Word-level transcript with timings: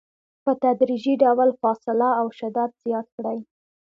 په 0.43 0.51
تدریجي 0.63 1.13
ډول 1.23 1.49
فاصله 1.61 2.09
او 2.19 2.27
شدت 2.39 2.71
زیات 2.83 3.07
کړئ. 3.15 3.39